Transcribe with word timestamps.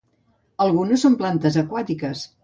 Algunes 0.63 1.03
són 1.05 1.17
plantes 1.19 1.59
aquàtiques. 1.63 2.25